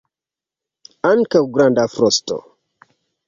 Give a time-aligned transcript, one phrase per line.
[1.09, 2.39] Ankaŭ granda frosto.